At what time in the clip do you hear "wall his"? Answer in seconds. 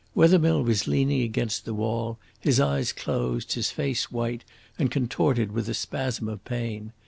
1.75-2.59